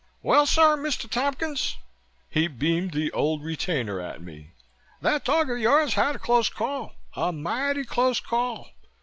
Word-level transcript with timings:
"Well, 0.23 0.47
sir, 0.47 0.75
Mr. 0.77 1.07
Tompkins," 1.07 1.77
he 2.27 2.47
beamed 2.47 2.91
the 2.91 3.11
Old 3.11 3.43
Retainer 3.43 3.99
at 4.01 4.19
me. 4.19 4.49
"That 4.99 5.23
dog 5.25 5.51
of 5.51 5.59
yours 5.59 5.93
had 5.93 6.15
a 6.15 6.17
close 6.17 6.49
call, 6.49 6.95
a 7.15 7.31
mighty 7.31 7.83
close 7.83 8.19
call. 8.19 8.69